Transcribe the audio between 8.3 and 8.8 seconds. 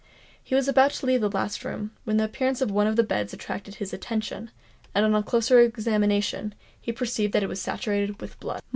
blood.